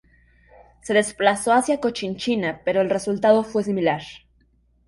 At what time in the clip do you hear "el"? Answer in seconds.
2.81-2.89